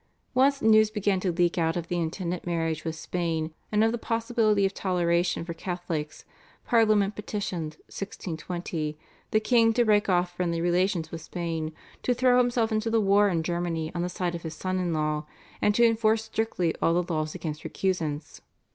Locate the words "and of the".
3.71-3.99